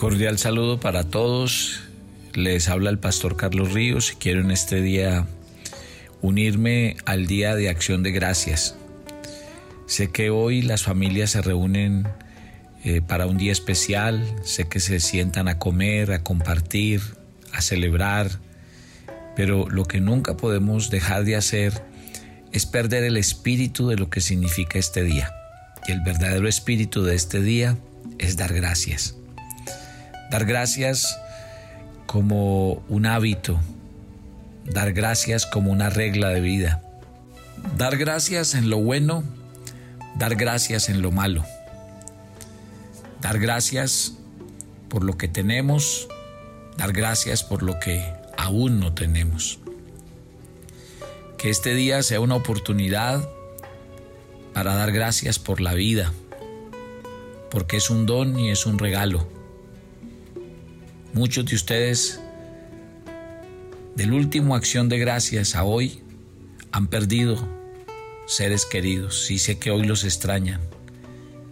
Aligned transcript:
Cordial 0.00 0.38
saludo 0.38 0.80
para 0.80 1.04
todos. 1.04 1.82
Les 2.32 2.70
habla 2.70 2.88
el 2.88 2.98
pastor 2.98 3.36
Carlos 3.36 3.74
Ríos 3.74 4.12
y 4.12 4.16
quiero 4.16 4.40
en 4.40 4.50
este 4.50 4.80
día 4.80 5.26
unirme 6.22 6.96
al 7.04 7.26
Día 7.26 7.54
de 7.54 7.68
Acción 7.68 8.02
de 8.02 8.10
Gracias. 8.10 8.76
Sé 9.84 10.10
que 10.10 10.30
hoy 10.30 10.62
las 10.62 10.84
familias 10.84 11.32
se 11.32 11.42
reúnen 11.42 12.08
eh, 12.82 13.02
para 13.02 13.26
un 13.26 13.36
día 13.36 13.52
especial, 13.52 14.24
sé 14.42 14.70
que 14.70 14.80
se 14.80 15.00
sientan 15.00 15.48
a 15.48 15.58
comer, 15.58 16.12
a 16.12 16.22
compartir, 16.22 17.02
a 17.52 17.60
celebrar, 17.60 18.30
pero 19.36 19.68
lo 19.68 19.84
que 19.84 20.00
nunca 20.00 20.34
podemos 20.34 20.88
dejar 20.88 21.24
de 21.24 21.36
hacer 21.36 21.84
es 22.52 22.64
perder 22.64 23.04
el 23.04 23.18
espíritu 23.18 23.88
de 23.88 23.96
lo 23.96 24.08
que 24.08 24.22
significa 24.22 24.78
este 24.78 25.02
día. 25.02 25.30
Y 25.86 25.92
el 25.92 26.00
verdadero 26.00 26.48
espíritu 26.48 27.04
de 27.04 27.16
este 27.16 27.42
día 27.42 27.76
es 28.18 28.38
dar 28.38 28.54
gracias. 28.54 29.19
Dar 30.30 30.44
gracias 30.44 31.18
como 32.06 32.84
un 32.88 33.04
hábito, 33.04 33.58
dar 34.64 34.92
gracias 34.92 35.44
como 35.44 35.72
una 35.72 35.90
regla 35.90 36.28
de 36.28 36.40
vida, 36.40 36.82
dar 37.76 37.96
gracias 37.96 38.54
en 38.54 38.70
lo 38.70 38.78
bueno, 38.78 39.24
dar 40.14 40.36
gracias 40.36 40.88
en 40.88 41.02
lo 41.02 41.10
malo, 41.10 41.44
dar 43.20 43.40
gracias 43.40 44.18
por 44.88 45.02
lo 45.02 45.18
que 45.18 45.26
tenemos, 45.26 46.06
dar 46.76 46.92
gracias 46.92 47.42
por 47.42 47.64
lo 47.64 47.80
que 47.80 48.00
aún 48.36 48.78
no 48.78 48.94
tenemos. 48.94 49.58
Que 51.38 51.50
este 51.50 51.74
día 51.74 52.04
sea 52.04 52.20
una 52.20 52.36
oportunidad 52.36 53.28
para 54.54 54.76
dar 54.76 54.92
gracias 54.92 55.40
por 55.40 55.60
la 55.60 55.74
vida, 55.74 56.12
porque 57.50 57.78
es 57.78 57.90
un 57.90 58.06
don 58.06 58.38
y 58.38 58.50
es 58.50 58.64
un 58.64 58.78
regalo 58.78 59.39
Muchos 61.12 61.44
de 61.46 61.56
ustedes, 61.56 62.20
del 63.96 64.12
último 64.12 64.54
acción 64.54 64.88
de 64.88 64.98
gracias 64.98 65.56
a 65.56 65.64
hoy, 65.64 66.02
han 66.70 66.86
perdido 66.86 67.36
seres 68.26 68.64
queridos 68.64 69.28
y 69.32 69.38
sé 69.38 69.58
que 69.58 69.72
hoy 69.72 69.82
los 69.82 70.04
extrañan. 70.04 70.60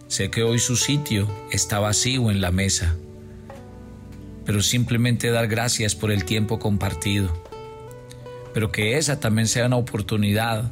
Sé 0.07 0.31
que 0.31 0.43
hoy 0.43 0.59
su 0.59 0.77
sitio 0.77 1.27
está 1.51 1.79
vacío 1.79 2.31
en 2.31 2.39
la 2.39 2.51
mesa, 2.51 2.95
pero 4.45 4.63
simplemente 4.63 5.29
dar 5.29 5.47
gracias 5.47 5.93
por 5.93 6.11
el 6.11 6.23
tiempo 6.23 6.57
compartido. 6.57 7.43
Pero 8.53 8.71
que 8.71 8.97
esa 8.97 9.19
también 9.19 9.49
sea 9.49 9.65
una 9.65 9.75
oportunidad 9.75 10.71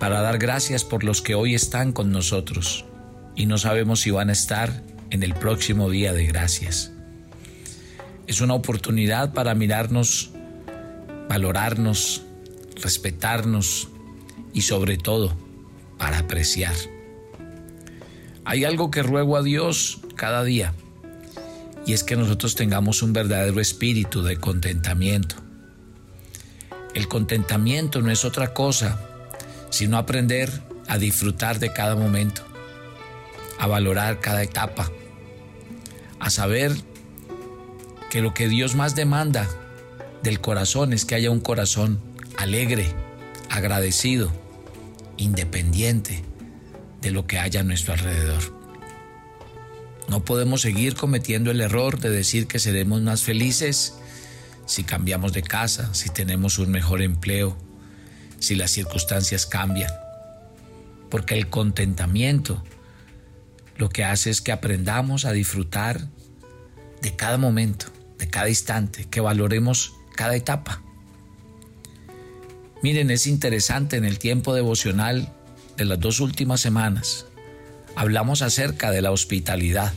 para 0.00 0.20
dar 0.20 0.38
gracias 0.38 0.82
por 0.82 1.04
los 1.04 1.22
que 1.22 1.36
hoy 1.36 1.54
están 1.54 1.92
con 1.92 2.10
nosotros 2.10 2.84
y 3.36 3.46
no 3.46 3.56
sabemos 3.56 4.00
si 4.00 4.10
van 4.10 4.30
a 4.30 4.32
estar 4.32 4.82
en 5.10 5.22
el 5.22 5.32
próximo 5.34 5.88
día 5.90 6.12
de 6.12 6.26
gracias. 6.26 6.92
Es 8.30 8.40
una 8.40 8.54
oportunidad 8.54 9.32
para 9.32 9.56
mirarnos, 9.56 10.30
valorarnos, 11.28 12.22
respetarnos 12.80 13.88
y 14.52 14.62
sobre 14.62 14.98
todo 14.98 15.36
para 15.98 16.20
apreciar. 16.20 16.76
Hay 18.44 18.64
algo 18.64 18.92
que 18.92 19.02
ruego 19.02 19.36
a 19.36 19.42
Dios 19.42 20.02
cada 20.14 20.44
día 20.44 20.74
y 21.84 21.92
es 21.92 22.04
que 22.04 22.14
nosotros 22.14 22.54
tengamos 22.54 23.02
un 23.02 23.12
verdadero 23.12 23.60
espíritu 23.60 24.22
de 24.22 24.36
contentamiento. 24.36 25.34
El 26.94 27.08
contentamiento 27.08 28.00
no 28.00 28.12
es 28.12 28.24
otra 28.24 28.54
cosa 28.54 29.00
sino 29.70 29.98
aprender 29.98 30.52
a 30.86 30.98
disfrutar 30.98 31.58
de 31.58 31.72
cada 31.72 31.96
momento, 31.96 32.42
a 33.58 33.66
valorar 33.66 34.20
cada 34.20 34.44
etapa, 34.44 34.88
a 36.20 36.30
saber 36.30 36.89
que 38.10 38.20
lo 38.20 38.34
que 38.34 38.48
Dios 38.48 38.74
más 38.74 38.94
demanda 38.94 39.48
del 40.22 40.40
corazón 40.40 40.92
es 40.92 41.04
que 41.04 41.14
haya 41.14 41.30
un 41.30 41.40
corazón 41.40 42.00
alegre, 42.36 42.92
agradecido, 43.48 44.30
independiente 45.16 46.22
de 47.00 47.12
lo 47.12 47.26
que 47.26 47.38
haya 47.38 47.60
a 47.60 47.62
nuestro 47.62 47.94
alrededor. 47.94 48.58
No 50.08 50.24
podemos 50.24 50.60
seguir 50.60 50.94
cometiendo 50.94 51.52
el 51.52 51.60
error 51.60 52.00
de 52.00 52.10
decir 52.10 52.48
que 52.48 52.58
seremos 52.58 53.00
más 53.00 53.22
felices 53.22 53.94
si 54.66 54.82
cambiamos 54.82 55.32
de 55.32 55.42
casa, 55.42 55.94
si 55.94 56.10
tenemos 56.10 56.58
un 56.58 56.70
mejor 56.72 57.02
empleo, 57.02 57.56
si 58.40 58.56
las 58.56 58.72
circunstancias 58.72 59.46
cambian. 59.46 59.92
Porque 61.10 61.36
el 61.38 61.48
contentamiento 61.48 62.62
lo 63.76 63.88
que 63.88 64.04
hace 64.04 64.30
es 64.30 64.40
que 64.40 64.52
aprendamos 64.52 65.24
a 65.24 65.32
disfrutar 65.32 66.08
de 67.02 67.14
cada 67.14 67.38
momento 67.38 67.86
de 68.20 68.28
cada 68.28 68.48
instante, 68.48 69.06
que 69.10 69.20
valoremos 69.20 69.94
cada 70.14 70.36
etapa. 70.36 70.82
Miren, 72.82 73.10
es 73.10 73.26
interesante 73.26 73.96
en 73.96 74.04
el 74.04 74.18
tiempo 74.18 74.54
devocional 74.54 75.32
de 75.76 75.86
las 75.86 75.98
dos 75.98 76.20
últimas 76.20 76.60
semanas. 76.60 77.26
Hablamos 77.96 78.42
acerca 78.42 78.90
de 78.90 79.02
la 79.02 79.10
hospitalidad. 79.10 79.92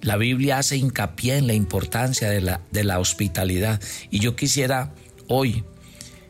La 0.00 0.16
Biblia 0.16 0.58
hace 0.58 0.76
hincapié 0.76 1.36
en 1.36 1.46
la 1.46 1.52
importancia 1.52 2.30
de 2.30 2.40
la, 2.40 2.60
de 2.70 2.84
la 2.84 2.98
hospitalidad. 2.98 3.80
Y 4.10 4.20
yo 4.20 4.34
quisiera 4.34 4.94
hoy, 5.28 5.64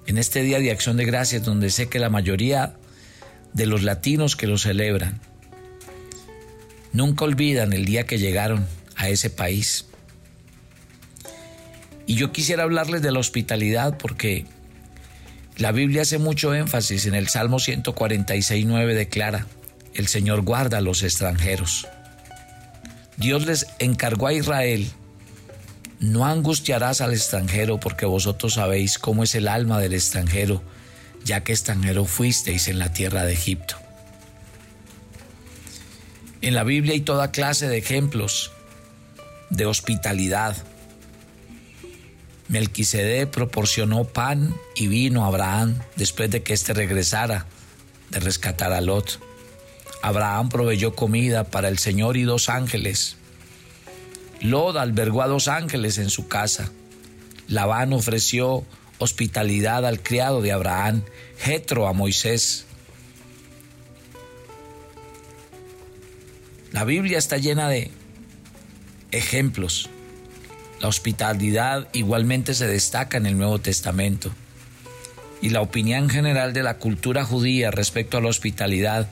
en 0.06 0.18
este 0.18 0.42
Día 0.42 0.58
de 0.58 0.72
Acción 0.72 0.96
de 0.96 1.04
Gracias, 1.04 1.44
donde 1.44 1.70
sé 1.70 1.88
que 1.88 1.98
la 1.98 2.10
mayoría 2.10 2.76
de 3.52 3.66
los 3.66 3.82
latinos 3.82 4.34
que 4.36 4.46
lo 4.46 4.58
celebran, 4.58 5.20
nunca 6.92 7.24
olvidan 7.24 7.72
el 7.72 7.84
día 7.84 8.04
que 8.04 8.18
llegaron 8.18 8.66
a 8.96 9.08
ese 9.08 9.30
país, 9.30 9.86
y 12.06 12.14
yo 12.14 12.32
quisiera 12.32 12.62
hablarles 12.62 13.02
de 13.02 13.12
la 13.12 13.18
hospitalidad 13.18 13.98
porque 13.98 14.46
la 15.56 15.72
Biblia 15.72 16.02
hace 16.02 16.18
mucho 16.18 16.54
énfasis 16.54 17.06
en 17.06 17.14
el 17.14 17.28
Salmo 17.28 17.58
146.9 17.58 18.94
declara, 18.94 19.46
el 19.94 20.06
Señor 20.06 20.42
guarda 20.42 20.78
a 20.78 20.82
los 20.82 21.02
extranjeros. 21.02 21.88
Dios 23.16 23.46
les 23.46 23.66
encargó 23.78 24.26
a 24.26 24.34
Israel, 24.34 24.86
no 25.98 26.26
angustiarás 26.26 27.00
al 27.00 27.14
extranjero 27.14 27.80
porque 27.80 28.04
vosotros 28.04 28.54
sabéis 28.54 28.98
cómo 28.98 29.22
es 29.22 29.34
el 29.34 29.48
alma 29.48 29.80
del 29.80 29.94
extranjero, 29.94 30.62
ya 31.24 31.42
que 31.42 31.52
extranjero 31.52 32.04
fuisteis 32.04 32.68
en 32.68 32.78
la 32.78 32.92
tierra 32.92 33.24
de 33.24 33.32
Egipto. 33.32 33.76
En 36.42 36.54
la 36.54 36.64
Biblia 36.64 36.92
hay 36.92 37.00
toda 37.00 37.32
clase 37.32 37.66
de 37.66 37.78
ejemplos 37.78 38.52
de 39.48 39.64
hospitalidad, 39.64 40.56
Melquisede 42.48 43.26
proporcionó 43.26 44.04
pan 44.04 44.54
y 44.74 44.86
vino 44.86 45.24
a 45.24 45.28
Abraham 45.28 45.78
después 45.96 46.30
de 46.30 46.42
que 46.42 46.52
éste 46.52 46.74
regresara 46.74 47.46
de 48.10 48.20
rescatar 48.20 48.72
a 48.72 48.80
Lot. 48.80 49.20
Abraham 50.02 50.48
proveyó 50.48 50.94
comida 50.94 51.44
para 51.44 51.68
el 51.68 51.78
Señor 51.78 52.16
y 52.16 52.22
dos 52.22 52.48
ángeles. 52.48 53.16
Lot 54.40 54.76
albergó 54.76 55.22
a 55.22 55.26
dos 55.26 55.48
ángeles 55.48 55.98
en 55.98 56.10
su 56.10 56.28
casa. 56.28 56.70
Labán 57.48 57.92
ofreció 57.92 58.64
hospitalidad 58.98 59.84
al 59.84 60.02
criado 60.02 60.42
de 60.42 60.52
Abraham, 60.52 61.02
Jetro 61.38 61.88
a 61.88 61.92
Moisés. 61.92 62.66
La 66.72 66.84
Biblia 66.84 67.18
está 67.18 67.38
llena 67.38 67.68
de 67.68 67.90
ejemplos. 69.10 69.88
La 70.80 70.88
hospitalidad 70.88 71.88
igualmente 71.92 72.54
se 72.54 72.66
destaca 72.66 73.16
en 73.16 73.26
el 73.26 73.38
Nuevo 73.38 73.58
Testamento. 73.58 74.30
Y 75.40 75.50
la 75.50 75.60
opinión 75.60 76.08
general 76.08 76.52
de 76.52 76.62
la 76.62 76.78
cultura 76.78 77.24
judía 77.24 77.70
respecto 77.70 78.18
a 78.18 78.20
la 78.20 78.28
hospitalidad 78.28 79.08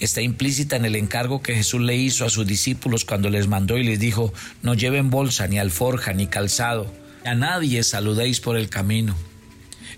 está 0.00 0.20
implícita 0.20 0.76
en 0.76 0.84
el 0.84 0.96
encargo 0.96 1.42
que 1.42 1.54
Jesús 1.54 1.80
le 1.80 1.96
hizo 1.96 2.24
a 2.24 2.30
sus 2.30 2.46
discípulos 2.46 3.04
cuando 3.04 3.30
les 3.30 3.46
mandó 3.46 3.78
y 3.78 3.84
les 3.84 4.00
dijo, 4.00 4.32
no 4.62 4.74
lleven 4.74 5.10
bolsa, 5.10 5.46
ni 5.46 5.58
alforja, 5.58 6.12
ni 6.12 6.26
calzado, 6.26 6.92
a 7.24 7.34
nadie 7.34 7.84
saludéis 7.84 8.40
por 8.40 8.56
el 8.56 8.68
camino. 8.68 9.16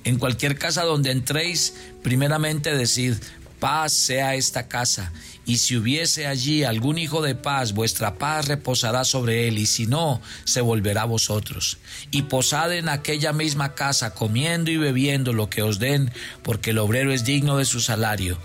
En 0.05 0.19
cualquier 0.19 0.59
casa 0.59 0.83
donde 0.83 1.11
entréis, 1.11 1.75
primeramente 2.03 2.77
decid, 2.77 3.15
paz 3.65 3.95
sea 3.95 4.35
esta 4.35 4.69
casa, 4.69 5.11
y 5.47 5.57
si 5.57 5.75
hubiese 5.75 6.27
allí 6.27 6.65
algún 6.65 6.99
hijo 6.99 7.23
de 7.23 7.35
paz, 7.35 7.73
vuestra 7.73 8.19
paz 8.19 8.47
reposará 8.47 9.05
sobre 9.05 9.49
él, 9.49 9.57
y 9.57 9.65
si 9.65 9.87
no, 9.87 10.21
se 10.45 10.61
volverá 10.61 11.03
a 11.03 11.07
vosotros. 11.07 11.79
Y 12.11 12.23
posad 12.23 12.75
en 12.75 12.91
aquella 12.91 13.33
misma 13.33 13.75
casa, 13.75 14.13
comiendo 14.13 14.71
y 14.71 14.77
bebiendo 14.77 15.33
lo 15.33 15.49
que 15.49 15.63
os 15.63 15.79
den, 15.79 16.13
porque 16.43 16.73
el 16.73 16.79
obrero 16.79 17.11
es 17.11 17.25
digno 17.25 17.57
de 17.57 17.65
su 17.65 17.81
salario 17.81 18.39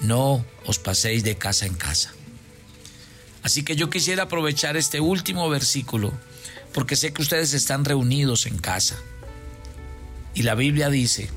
no 0.00 0.44
os 0.66 0.78
paséis 0.78 1.24
de 1.24 1.36
casa 1.36 1.64
en 1.64 1.74
casa. 1.74 2.12
Así 3.42 3.62
que 3.62 3.76
yo 3.76 3.88
quisiera 3.88 4.24
aprovechar 4.24 4.76
este 4.76 5.00
último 5.00 5.48
versículo 5.48 6.12
porque 6.74 6.96
sé 6.96 7.14
que 7.14 7.22
ustedes 7.22 7.54
están 7.54 7.86
reunidos 7.86 8.44
en 8.44 8.58
casa. 8.58 8.96
Y 10.34 10.42
la 10.42 10.54
Biblia 10.54 10.90
dice 10.90 11.30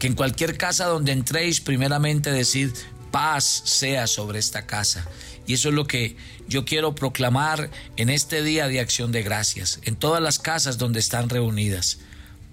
que 0.00 0.06
en 0.06 0.14
cualquier 0.14 0.56
casa 0.56 0.86
donde 0.86 1.12
entréis, 1.12 1.60
primeramente 1.60 2.32
decid, 2.32 2.70
paz 3.12 3.62
sea 3.64 4.06
sobre 4.06 4.38
esta 4.38 4.66
casa. 4.66 5.06
Y 5.46 5.54
eso 5.54 5.68
es 5.68 5.74
lo 5.74 5.86
que 5.86 6.16
yo 6.48 6.64
quiero 6.64 6.94
proclamar 6.94 7.70
en 7.96 8.08
este 8.08 8.42
día 8.42 8.66
de 8.66 8.80
acción 8.80 9.12
de 9.12 9.22
gracias, 9.22 9.78
en 9.84 9.96
todas 9.96 10.22
las 10.22 10.38
casas 10.38 10.78
donde 10.78 11.00
están 11.00 11.28
reunidas. 11.28 11.98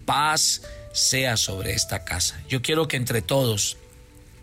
Paz 0.06 0.64
sea 0.92 1.38
sobre 1.38 1.74
esta 1.74 2.04
casa. 2.04 2.40
Yo 2.50 2.62
quiero 2.62 2.90
que 2.90 2.98
entre 2.98 3.22
todos 3.22 3.78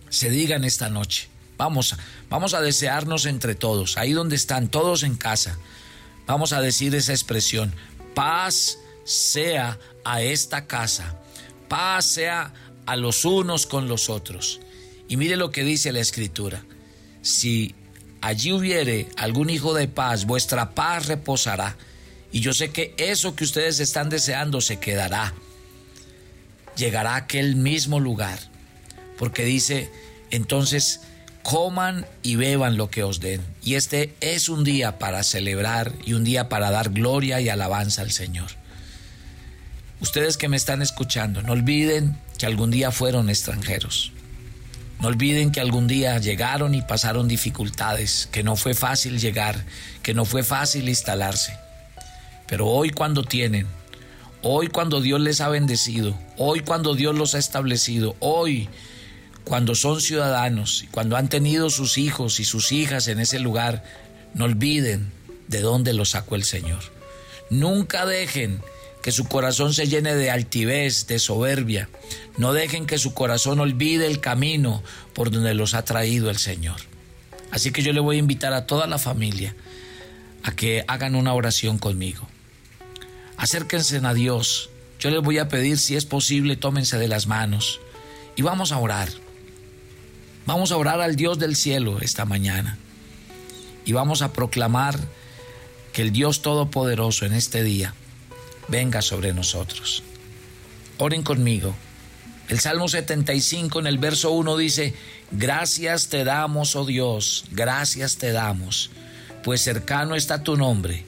se 0.08 0.30
digan 0.30 0.64
esta 0.64 0.88
noche. 0.88 1.28
Vamos, 1.58 1.96
vamos 2.30 2.54
a 2.54 2.62
desearnos 2.62 3.26
entre 3.26 3.54
todos, 3.54 3.98
ahí 3.98 4.12
donde 4.12 4.36
están 4.36 4.68
todos 4.68 5.02
en 5.02 5.16
casa. 5.16 5.58
Vamos 6.26 6.54
a 6.54 6.62
decir 6.62 6.94
esa 6.94 7.12
expresión, 7.12 7.74
paz 8.14 8.78
sea 9.04 9.78
a 10.04 10.22
esta 10.22 10.66
casa, 10.66 11.20
paz 11.68 12.06
sea 12.06 12.54
a 12.86 12.96
los 12.96 13.24
unos 13.24 13.66
con 13.66 13.88
los 13.88 14.10
otros. 14.10 14.60
Y 15.08 15.16
mire 15.16 15.36
lo 15.36 15.50
que 15.50 15.64
dice 15.64 15.92
la 15.92 16.00
escritura, 16.00 16.64
si 17.22 17.74
allí 18.20 18.52
hubiere 18.52 19.08
algún 19.16 19.50
hijo 19.50 19.74
de 19.74 19.88
paz, 19.88 20.24
vuestra 20.24 20.74
paz 20.74 21.06
reposará. 21.06 21.76
Y 22.32 22.40
yo 22.40 22.52
sé 22.52 22.70
que 22.70 22.94
eso 22.96 23.36
que 23.36 23.44
ustedes 23.44 23.80
están 23.80 24.08
deseando 24.08 24.60
se 24.60 24.78
quedará. 24.78 25.34
Llegará 26.76 27.12
a 27.14 27.16
aquel 27.16 27.56
mismo 27.56 28.00
lugar. 28.00 28.38
Porque 29.18 29.44
dice, 29.44 29.90
entonces, 30.30 31.02
coman 31.44 32.06
y 32.22 32.36
beban 32.36 32.76
lo 32.76 32.90
que 32.90 33.04
os 33.04 33.20
den. 33.20 33.42
Y 33.62 33.74
este 33.74 34.14
es 34.20 34.48
un 34.48 34.64
día 34.64 34.98
para 34.98 35.22
celebrar 35.22 35.92
y 36.04 36.14
un 36.14 36.24
día 36.24 36.48
para 36.48 36.70
dar 36.70 36.90
gloria 36.90 37.40
y 37.40 37.48
alabanza 37.48 38.02
al 38.02 38.10
Señor. 38.10 38.50
Ustedes 40.00 40.36
que 40.36 40.48
me 40.48 40.56
están 40.56 40.82
escuchando, 40.82 41.42
no 41.42 41.52
olviden 41.52 42.18
que 42.38 42.46
algún 42.46 42.70
día 42.70 42.90
fueron 42.90 43.30
extranjeros. 43.30 44.12
No 45.00 45.08
olviden 45.08 45.52
que 45.52 45.60
algún 45.60 45.86
día 45.86 46.18
llegaron 46.18 46.74
y 46.74 46.82
pasaron 46.82 47.28
dificultades, 47.28 48.28
que 48.32 48.42
no 48.42 48.56
fue 48.56 48.74
fácil 48.74 49.18
llegar, 49.18 49.64
que 50.02 50.14
no 50.14 50.24
fue 50.24 50.42
fácil 50.42 50.88
instalarse. 50.88 51.56
Pero 52.46 52.68
hoy 52.68 52.90
cuando 52.90 53.22
tienen, 53.22 53.66
hoy 54.42 54.68
cuando 54.68 55.00
Dios 55.00 55.20
les 55.20 55.40
ha 55.40 55.48
bendecido, 55.48 56.18
hoy 56.36 56.60
cuando 56.60 56.94
Dios 56.94 57.14
los 57.14 57.34
ha 57.34 57.38
establecido, 57.38 58.16
hoy 58.20 58.68
cuando 59.44 59.74
son 59.74 60.00
ciudadanos 60.00 60.84
y 60.84 60.86
cuando 60.86 61.16
han 61.16 61.28
tenido 61.28 61.70
sus 61.70 61.98
hijos 61.98 62.40
y 62.40 62.44
sus 62.44 62.72
hijas 62.72 63.08
en 63.08 63.20
ese 63.20 63.38
lugar, 63.38 63.84
no 64.32 64.46
olviden 64.46 65.12
de 65.48 65.60
dónde 65.60 65.92
los 65.92 66.10
sacó 66.10 66.34
el 66.34 66.44
Señor. 66.44 66.80
Nunca 67.50 68.06
dejen 68.06 68.62
que 69.04 69.12
su 69.12 69.26
corazón 69.26 69.74
se 69.74 69.86
llene 69.86 70.14
de 70.14 70.30
altivez, 70.30 71.06
de 71.06 71.18
soberbia. 71.18 71.90
No 72.38 72.54
dejen 72.54 72.86
que 72.86 72.96
su 72.96 73.12
corazón 73.12 73.60
olvide 73.60 74.06
el 74.06 74.18
camino 74.18 74.82
por 75.12 75.30
donde 75.30 75.52
los 75.52 75.74
ha 75.74 75.84
traído 75.84 76.30
el 76.30 76.38
Señor. 76.38 76.80
Así 77.50 77.70
que 77.70 77.82
yo 77.82 77.92
le 77.92 78.00
voy 78.00 78.16
a 78.16 78.20
invitar 78.20 78.54
a 78.54 78.64
toda 78.64 78.86
la 78.86 78.96
familia 78.96 79.54
a 80.42 80.56
que 80.56 80.86
hagan 80.88 81.16
una 81.16 81.34
oración 81.34 81.76
conmigo. 81.76 82.26
Acérquense 83.36 84.00
a 84.02 84.14
Dios. 84.14 84.70
Yo 84.98 85.10
les 85.10 85.20
voy 85.20 85.36
a 85.36 85.48
pedir, 85.48 85.76
si 85.76 85.96
es 85.96 86.06
posible, 86.06 86.56
tómense 86.56 86.96
de 86.96 87.08
las 87.08 87.26
manos 87.26 87.80
y 88.36 88.40
vamos 88.40 88.72
a 88.72 88.78
orar. 88.78 89.10
Vamos 90.46 90.72
a 90.72 90.78
orar 90.78 91.02
al 91.02 91.14
Dios 91.14 91.38
del 91.38 91.56
cielo 91.56 91.98
esta 92.00 92.24
mañana 92.24 92.78
y 93.84 93.92
vamos 93.92 94.22
a 94.22 94.32
proclamar 94.32 94.98
que 95.92 96.00
el 96.00 96.10
Dios 96.10 96.40
Todopoderoso 96.40 97.26
en 97.26 97.34
este 97.34 97.62
día 97.62 97.94
venga 98.68 99.02
sobre 99.02 99.32
nosotros. 99.32 100.02
Oren 100.98 101.22
conmigo. 101.22 101.74
El 102.48 102.60
Salmo 102.60 102.88
75 102.88 103.80
en 103.80 103.86
el 103.86 103.98
verso 103.98 104.30
1 104.32 104.56
dice, 104.58 104.94
Gracias 105.30 106.08
te 106.08 106.22
damos, 106.22 106.76
oh 106.76 106.84
Dios, 106.84 107.46
gracias 107.50 108.18
te 108.18 108.30
damos, 108.30 108.90
pues 109.42 109.62
cercano 109.62 110.14
está 110.14 110.44
tu 110.44 110.56
nombre 110.56 111.04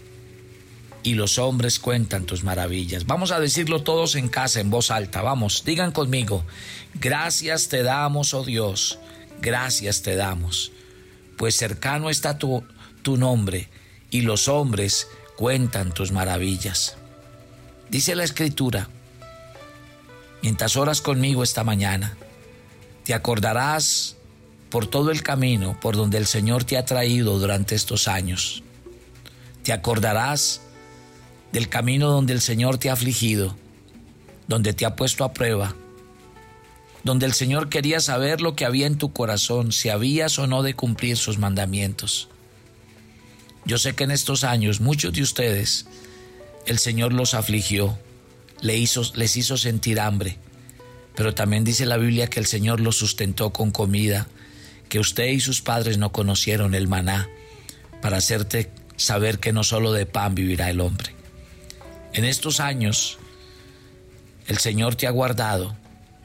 y 1.05 1.15
los 1.15 1.39
hombres 1.39 1.79
cuentan 1.79 2.25
tus 2.25 2.43
maravillas. 2.43 3.07
Vamos 3.07 3.31
a 3.31 3.39
decirlo 3.39 3.85
todos 3.85 4.17
en 4.17 4.29
casa 4.29 4.59
en 4.59 4.71
voz 4.71 4.91
alta, 4.91 5.23
vamos, 5.23 5.63
digan 5.65 5.93
conmigo, 5.93 6.45
gracias 6.95 7.69
te 7.69 7.85
damos, 7.85 8.35
oh 8.35 8.43
Dios, 8.43 8.99
gracias 9.41 10.03
te 10.03 10.17
damos, 10.17 10.73
pues 11.37 11.55
cercano 11.55 12.11
está 12.11 12.37
tu, 12.37 12.65
tu 13.03 13.17
nombre 13.17 13.69
y 14.11 14.23
los 14.23 14.49
hombres 14.49 15.07
cuentan 15.37 15.93
tus 15.93 16.11
maravillas. 16.11 16.97
Dice 17.91 18.15
la 18.17 18.25
escritura, 18.25 18.89
mientras 20.43 20.77
oras 20.77 21.01
conmigo 21.01 21.43
esta 21.43 21.63
mañana, 21.63 22.17
te 23.05 23.15
acordarás 23.15 24.17
por 24.71 24.89
todo 24.89 25.13
el 25.13 25.23
camino 25.23 25.79
por 25.81 25.97
donde 25.97 26.19
el 26.19 26.27
Señor 26.27 26.65
te 26.65 26.77
ha 26.77 26.85
traído 26.85 27.39
durante 27.39 27.75
estos 27.75 28.09
años. 28.09 28.65
Te 29.63 29.73
acordarás 29.73 30.63
del 31.53 31.69
camino 31.69 32.11
donde 32.11 32.33
el 32.33 32.41
Señor 32.41 32.79
te 32.79 32.91
ha 32.91 32.95
afligido, 32.95 33.57
donde 34.49 34.73
te 34.73 34.85
ha 34.85 34.97
puesto 34.97 35.25
a 35.25 35.33
prueba, 35.33 35.77
donde 37.05 37.27
el 37.27 37.35
Señor 37.35 37.69
quería 37.69 38.01
saber 38.01 38.41
lo 38.41 38.57
que 38.57 38.65
había 38.65 38.89
en 38.89 38.99
tu 38.99 39.13
corazón, 39.13 39.71
si 39.71 39.91
habías 39.91 40.41
o 40.41 40.49
no 40.49 40.65
de 40.65 40.75
cumplir 40.75 41.17
sus 41.17 41.39
mandamientos. 41.39 42.29
Yo 43.65 43.79
sé 43.79 43.95
que 43.95 44.05
en 44.05 44.11
estos 44.11 44.43
años 44.43 44.81
muchos 44.81 45.13
de 45.13 45.23
ustedes 45.23 45.87
el 46.67 46.79
Señor 46.79 47.13
los 47.13 47.35
afligió, 47.35 47.99
les 48.61 48.77
hizo, 48.77 49.03
les 49.15 49.37
hizo 49.37 49.57
sentir 49.57 50.01
hambre, 50.01 50.39
pero 51.15 51.35
también 51.35 51.65
dice 51.65 51.87
la 51.87 51.97
Biblia 51.97 52.29
que 52.29 52.41
el 52.41 52.47
Señor 52.47 52.81
los 52.81 52.97
sustentó 52.97 53.51
con 53.51 53.71
comida, 53.71 54.29
que 54.89 54.99
usted 54.99 55.29
y 55.29 55.41
sus 55.41 55.63
padres 55.63 55.99
no 55.99 56.13
conocieron 56.13 56.75
el 56.75 56.89
maná, 56.89 57.29
para 58.03 58.19
hacerte 58.19 58.71
saber 58.97 59.39
que 59.39 59.53
no 59.53 59.65
solo 59.65 59.93
de 59.93 60.07
pan 60.07 60.35
vivirá 60.35 60.71
el 60.71 60.81
hombre. 60.81 61.15
En 62.13 62.25
estos 62.25 62.61
años, 62.61 63.19
el 64.47 64.59
Señor 64.59 64.95
te 64.95 65.07
ha 65.07 65.11
guardado, 65.11 65.77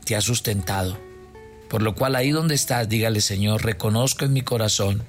te 0.06 0.16
ha 0.16 0.22
sustentado. 0.22 0.98
Por 1.70 1.82
lo 1.82 1.96
cual 1.96 2.16
ahí 2.16 2.32
donde 2.32 2.56
estás, 2.56 2.90
dígale 2.90 3.22
Señor, 3.22 3.64
reconozco 3.64 4.26
en 4.26 4.34
mi 4.34 4.42
corazón 4.42 5.04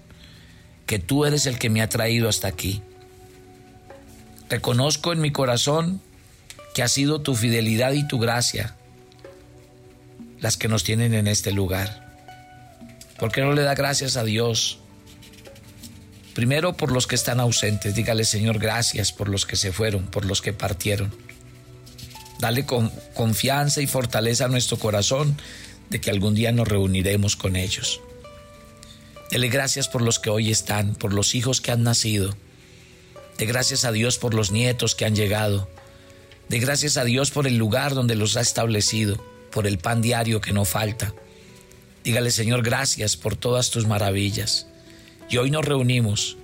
que 0.86 0.98
tú 0.98 1.24
eres 1.24 1.46
el 1.46 1.58
que 1.58 1.70
me 1.70 1.82
ha 1.82 1.88
traído 1.88 2.28
hasta 2.28 2.48
aquí. 2.48 2.82
Reconozco 4.52 5.14
en 5.14 5.22
mi 5.22 5.32
corazón 5.32 6.02
que 6.74 6.82
ha 6.82 6.88
sido 6.88 7.22
tu 7.22 7.34
fidelidad 7.34 7.92
y 7.92 8.06
tu 8.06 8.18
gracia 8.18 8.76
las 10.40 10.58
que 10.58 10.68
nos 10.68 10.84
tienen 10.84 11.14
en 11.14 11.26
este 11.26 11.52
lugar. 11.52 12.18
¿Por 13.18 13.32
qué 13.32 13.40
no 13.40 13.54
le 13.54 13.62
da 13.62 13.74
gracias 13.74 14.18
a 14.18 14.24
Dios? 14.24 14.78
Primero 16.34 16.76
por 16.76 16.92
los 16.92 17.06
que 17.06 17.14
están 17.14 17.40
ausentes, 17.40 17.94
dígale 17.94 18.26
Señor 18.26 18.58
gracias 18.58 19.10
por 19.10 19.30
los 19.30 19.46
que 19.46 19.56
se 19.56 19.72
fueron, 19.72 20.04
por 20.08 20.26
los 20.26 20.42
que 20.42 20.52
partieron. 20.52 21.14
Dale 22.38 22.66
con 22.66 22.92
confianza 23.14 23.80
y 23.80 23.86
fortaleza 23.86 24.44
a 24.44 24.48
nuestro 24.48 24.78
corazón 24.78 25.34
de 25.88 25.98
que 25.98 26.10
algún 26.10 26.34
día 26.34 26.52
nos 26.52 26.68
reuniremos 26.68 27.36
con 27.36 27.56
ellos. 27.56 28.02
Dele 29.30 29.48
gracias 29.48 29.88
por 29.88 30.02
los 30.02 30.18
que 30.18 30.28
hoy 30.28 30.50
están, 30.50 30.94
por 30.94 31.14
los 31.14 31.34
hijos 31.34 31.62
que 31.62 31.70
han 31.70 31.84
nacido. 31.84 32.36
De 33.42 33.46
gracias 33.46 33.84
a 33.84 33.90
Dios 33.90 34.18
por 34.18 34.34
los 34.34 34.52
nietos 34.52 34.94
que 34.94 35.04
han 35.04 35.16
llegado. 35.16 35.68
De 36.48 36.60
gracias 36.60 36.96
a 36.96 37.02
Dios 37.02 37.32
por 37.32 37.48
el 37.48 37.56
lugar 37.56 37.92
donde 37.92 38.14
los 38.14 38.36
ha 38.36 38.40
establecido, 38.40 39.16
por 39.50 39.66
el 39.66 39.78
pan 39.78 40.00
diario 40.00 40.40
que 40.40 40.52
no 40.52 40.64
falta. 40.64 41.12
Dígale, 42.04 42.30
Señor, 42.30 42.62
gracias 42.62 43.16
por 43.16 43.34
todas 43.34 43.70
tus 43.70 43.84
maravillas. 43.88 44.68
Y 45.28 45.38
hoy 45.38 45.50
nos 45.50 45.64
reunimos 45.64 46.36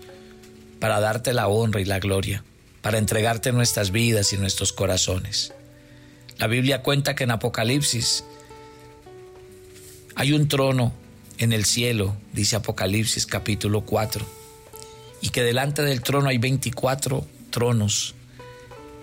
para 0.81 0.99
darte 0.99 1.33
la 1.33 1.47
honra 1.47 1.81
y 1.81 1.85
la 1.85 2.01
gloria, 2.01 2.43
para 2.83 2.99
entregarte 2.99 3.53
nuestras 3.53 3.93
vidas 3.93 4.33
y 4.33 4.37
nuestros 4.37 4.73
corazones. 4.73 5.53
La 6.37 6.49
Biblia 6.49 6.83
cuenta 6.83 7.15
que 7.15 7.23
en 7.23 7.31
Apocalipsis 7.31 8.25
hay 10.17 10.33
un 10.33 10.49
trono 10.49 10.93
en 11.39 11.53
el 11.53 11.65
cielo, 11.65 12.17
dice 12.33 12.57
Apocalipsis 12.57 13.25
capítulo 13.25 13.83
4, 13.83 14.38
y 15.21 15.31
que 15.31 15.43
delante 15.43 15.83
del 15.83 16.03
trono 16.03 16.29
hay 16.29 16.39
24 16.39 17.27
tronos 17.51 18.15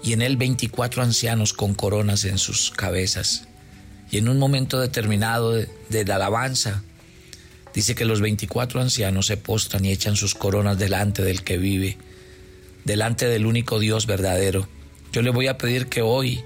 y 0.03 0.13
en 0.13 0.21
él 0.21 0.37
24 0.37 1.01
ancianos 1.01 1.53
con 1.53 1.73
coronas 1.73 2.25
en 2.25 2.37
sus 2.37 2.69
cabezas. 2.69 3.47
Y 4.11 4.17
en 4.17 4.29
un 4.29 4.37
momento 4.37 4.79
determinado 4.79 5.51
de, 5.51 6.05
la 6.05 6.15
alabanza, 6.15 6.83
dice 7.73 7.95
que 7.95 8.05
los 8.05 8.21
24 8.21 8.81
ancianos 8.81 9.25
se 9.25 9.37
postran 9.37 9.83
y 9.83 9.91
echan 9.91 10.15
sus 10.15 10.35
coronas 10.35 10.77
delante 10.77 11.23
del 11.23 11.43
que 11.43 11.57
vive, 11.57 11.97
delante 12.83 13.27
del 13.27 13.47
único 13.47 13.79
Dios 13.79 14.05
verdadero. 14.05 14.67
Yo 15.11 15.23
le 15.23 15.31
voy 15.31 15.47
a 15.47 15.57
pedir 15.57 15.87
que 15.87 16.03
hoy 16.03 16.43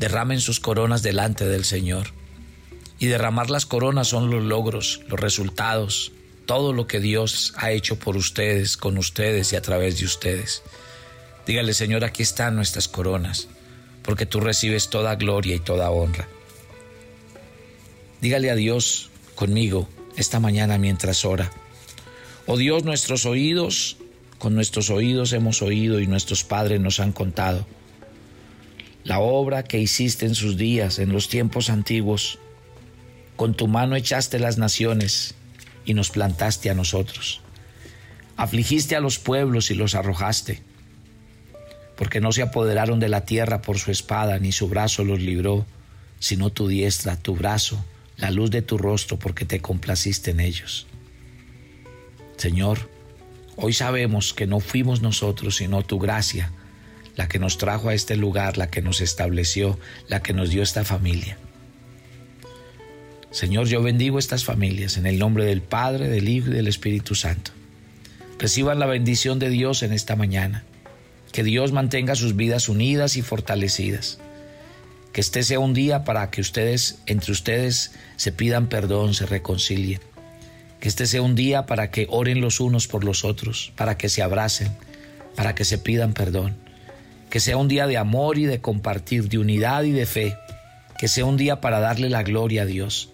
derramen 0.00 0.40
sus 0.40 0.58
coronas 0.58 1.02
delante 1.02 1.46
del 1.46 1.64
Señor 1.64 2.08
y 2.98 3.06
derramar 3.06 3.50
las 3.50 3.66
coronas 3.66 4.08
son 4.08 4.30
los 4.30 4.42
logros, 4.42 5.00
los 5.08 5.20
resultados, 5.20 6.12
todo 6.46 6.72
lo 6.72 6.86
que 6.86 7.00
Dios 7.00 7.52
ha 7.56 7.72
hecho 7.72 7.98
por 7.98 8.16
ustedes, 8.16 8.76
con 8.76 8.96
ustedes 8.98 9.52
y 9.52 9.56
a 9.56 9.62
través 9.62 9.98
de 9.98 10.06
ustedes. 10.06 10.62
Dígale, 11.46 11.74
Señor, 11.74 12.04
aquí 12.04 12.22
están 12.22 12.56
nuestras 12.56 12.88
coronas, 12.88 13.48
porque 14.02 14.26
tú 14.26 14.40
recibes 14.40 14.88
toda 14.88 15.16
gloria 15.16 15.56
y 15.56 15.60
toda 15.60 15.90
honra. 15.90 16.28
Dígale 18.20 18.50
a 18.50 18.54
Dios 18.54 19.10
conmigo 19.34 19.88
esta 20.16 20.40
mañana 20.40 20.78
mientras 20.78 21.24
ora. 21.24 21.50
Oh 22.46 22.56
Dios, 22.56 22.84
nuestros 22.84 23.26
oídos, 23.26 23.96
con 24.38 24.54
nuestros 24.54 24.90
oídos 24.90 25.32
hemos 25.32 25.62
oído 25.62 26.00
y 26.00 26.06
nuestros 26.06 26.44
padres 26.44 26.80
nos 26.80 27.00
han 27.00 27.12
contado. 27.12 27.66
La 29.04 29.18
obra 29.18 29.62
que 29.64 29.78
hiciste 29.78 30.26
en 30.26 30.34
sus 30.34 30.56
días, 30.56 30.98
en 30.98 31.12
los 31.12 31.28
tiempos 31.28 31.70
antiguos, 31.70 32.38
con 33.36 33.54
tu 33.54 33.68
mano 33.68 33.96
echaste 33.96 34.38
las 34.38 34.58
naciones 34.58 35.34
y 35.86 35.94
nos 35.94 36.10
plantaste 36.10 36.68
a 36.68 36.74
nosotros. 36.74 37.40
Afligiste 38.36 38.96
a 38.96 39.00
los 39.00 39.18
pueblos 39.18 39.70
y 39.70 39.74
los 39.74 39.94
arrojaste, 39.94 40.62
porque 41.96 42.20
no 42.20 42.32
se 42.32 42.42
apoderaron 42.42 43.00
de 43.00 43.08
la 43.08 43.24
tierra 43.24 43.62
por 43.62 43.78
su 43.78 43.90
espada, 43.90 44.38
ni 44.38 44.52
su 44.52 44.68
brazo 44.68 45.04
los 45.04 45.20
libró, 45.20 45.64
sino 46.18 46.50
tu 46.50 46.68
diestra, 46.68 47.16
tu 47.16 47.34
brazo, 47.34 47.82
la 48.18 48.30
luz 48.30 48.50
de 48.50 48.60
tu 48.60 48.76
rostro, 48.76 49.18
porque 49.18 49.46
te 49.46 49.60
complaciste 49.60 50.32
en 50.32 50.40
ellos. 50.40 50.86
Señor, 52.36 52.90
hoy 53.56 53.72
sabemos 53.72 54.34
que 54.34 54.46
no 54.46 54.60
fuimos 54.60 55.00
nosotros, 55.00 55.56
sino 55.56 55.82
tu 55.82 55.98
gracia, 55.98 56.52
la 57.14 57.28
que 57.28 57.38
nos 57.38 57.56
trajo 57.56 57.88
a 57.88 57.94
este 57.94 58.16
lugar, 58.16 58.58
la 58.58 58.68
que 58.68 58.82
nos 58.82 59.00
estableció, 59.00 59.78
la 60.08 60.22
que 60.22 60.34
nos 60.34 60.50
dio 60.50 60.62
esta 60.62 60.84
familia. 60.84 61.38
Señor, 63.36 63.66
yo 63.66 63.82
bendigo 63.82 64.18
estas 64.18 64.46
familias 64.46 64.96
en 64.96 65.04
el 65.04 65.18
nombre 65.18 65.44
del 65.44 65.60
Padre, 65.60 66.08
del 66.08 66.26
Hijo 66.26 66.48
y 66.48 66.54
del 66.54 66.68
Espíritu 66.68 67.14
Santo. 67.14 67.50
Reciban 68.38 68.78
la 68.78 68.86
bendición 68.86 69.38
de 69.38 69.50
Dios 69.50 69.82
en 69.82 69.92
esta 69.92 70.16
mañana. 70.16 70.64
Que 71.32 71.44
Dios 71.44 71.70
mantenga 71.70 72.14
sus 72.14 72.34
vidas 72.34 72.70
unidas 72.70 73.18
y 73.18 73.20
fortalecidas. 73.20 74.20
Que 75.12 75.20
este 75.20 75.42
sea 75.42 75.58
un 75.58 75.74
día 75.74 76.02
para 76.02 76.30
que 76.30 76.40
ustedes, 76.40 77.00
entre 77.04 77.32
ustedes, 77.32 77.92
se 78.16 78.32
pidan 78.32 78.68
perdón, 78.68 79.12
se 79.12 79.26
reconcilien. 79.26 80.00
Que 80.80 80.88
este 80.88 81.06
sea 81.06 81.20
un 81.20 81.34
día 81.34 81.66
para 81.66 81.90
que 81.90 82.06
oren 82.08 82.40
los 82.40 82.58
unos 82.58 82.88
por 82.88 83.04
los 83.04 83.22
otros, 83.22 83.70
para 83.76 83.98
que 83.98 84.08
se 84.08 84.22
abracen, 84.22 84.74
para 85.34 85.54
que 85.54 85.66
se 85.66 85.76
pidan 85.76 86.14
perdón. 86.14 86.56
Que 87.28 87.40
sea 87.40 87.58
un 87.58 87.68
día 87.68 87.86
de 87.86 87.98
amor 87.98 88.38
y 88.38 88.46
de 88.46 88.62
compartir, 88.62 89.28
de 89.28 89.36
unidad 89.36 89.82
y 89.82 89.92
de 89.92 90.06
fe. 90.06 90.38
Que 90.96 91.06
sea 91.06 91.26
un 91.26 91.36
día 91.36 91.60
para 91.60 91.80
darle 91.80 92.08
la 92.08 92.22
gloria 92.22 92.62
a 92.62 92.64
Dios. 92.64 93.10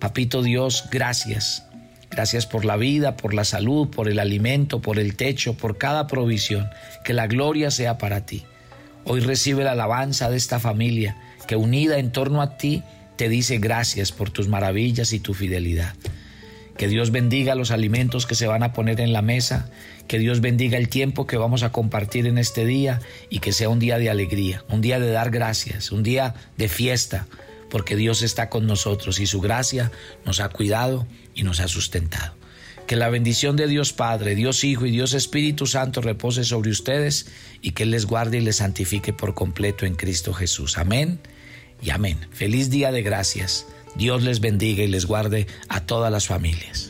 Papito 0.00 0.42
Dios, 0.42 0.88
gracias. 0.90 1.66
Gracias 2.10 2.46
por 2.46 2.64
la 2.64 2.76
vida, 2.76 3.16
por 3.16 3.34
la 3.34 3.44
salud, 3.44 3.88
por 3.88 4.08
el 4.08 4.18
alimento, 4.18 4.80
por 4.80 4.98
el 4.98 5.14
techo, 5.14 5.54
por 5.54 5.78
cada 5.78 6.06
provisión. 6.08 6.68
Que 7.04 7.12
la 7.12 7.28
gloria 7.28 7.70
sea 7.70 7.98
para 7.98 8.26
ti. 8.26 8.44
Hoy 9.04 9.20
recibe 9.20 9.62
la 9.62 9.72
alabanza 9.72 10.28
de 10.28 10.36
esta 10.36 10.58
familia 10.58 11.16
que 11.46 11.56
unida 11.56 11.98
en 11.98 12.12
torno 12.12 12.42
a 12.42 12.56
ti 12.56 12.82
te 13.16 13.28
dice 13.28 13.58
gracias 13.58 14.12
por 14.12 14.30
tus 14.30 14.48
maravillas 14.48 15.12
y 15.12 15.20
tu 15.20 15.34
fidelidad. 15.34 15.94
Que 16.76 16.88
Dios 16.88 17.10
bendiga 17.10 17.54
los 17.54 17.70
alimentos 17.70 18.24
que 18.24 18.34
se 18.34 18.46
van 18.46 18.62
a 18.62 18.72
poner 18.72 19.00
en 19.00 19.12
la 19.12 19.20
mesa, 19.20 19.68
que 20.08 20.18
Dios 20.18 20.40
bendiga 20.40 20.78
el 20.78 20.88
tiempo 20.88 21.26
que 21.26 21.36
vamos 21.36 21.62
a 21.62 21.72
compartir 21.72 22.26
en 22.26 22.38
este 22.38 22.64
día 22.64 23.00
y 23.28 23.40
que 23.40 23.52
sea 23.52 23.68
un 23.68 23.78
día 23.78 23.98
de 23.98 24.08
alegría, 24.08 24.64
un 24.70 24.80
día 24.80 24.98
de 24.98 25.10
dar 25.10 25.30
gracias, 25.30 25.92
un 25.92 26.02
día 26.02 26.34
de 26.56 26.68
fiesta, 26.68 27.26
porque 27.70 27.96
Dios 27.96 28.22
está 28.22 28.50
con 28.50 28.66
nosotros 28.66 29.20
y 29.20 29.26
su 29.26 29.40
gracia 29.40 29.90
nos 30.26 30.40
ha 30.40 30.48
cuidado 30.48 31.06
y 31.34 31.44
nos 31.44 31.60
ha 31.60 31.68
sustentado. 31.68 32.34
Que 32.86 32.96
la 32.96 33.08
bendición 33.08 33.56
de 33.56 33.68
Dios 33.68 33.92
Padre, 33.92 34.34
Dios 34.34 34.64
Hijo 34.64 34.84
y 34.84 34.90
Dios 34.90 35.14
Espíritu 35.14 35.66
Santo 35.66 36.00
repose 36.00 36.44
sobre 36.44 36.70
ustedes 36.70 37.28
y 37.62 37.70
que 37.70 37.84
Él 37.84 37.92
les 37.92 38.04
guarde 38.04 38.38
y 38.38 38.40
les 38.40 38.56
santifique 38.56 39.12
por 39.12 39.34
completo 39.34 39.86
en 39.86 39.94
Cristo 39.94 40.34
Jesús. 40.34 40.76
Amén 40.76 41.20
y 41.80 41.90
amén. 41.90 42.18
Feliz 42.32 42.68
día 42.68 42.90
de 42.90 43.02
gracias. 43.02 43.66
Dios 43.94 44.22
les 44.22 44.40
bendiga 44.40 44.82
y 44.82 44.88
les 44.88 45.06
guarde 45.06 45.46
a 45.68 45.80
todas 45.86 46.10
las 46.10 46.26
familias. 46.26 46.89